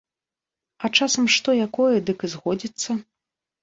А 0.83 0.91
часам 0.97 1.29
што 1.35 1.49
якое 1.69 1.95
дык 2.11 2.19
і 2.31 2.35
згодзіцца. 2.37 3.03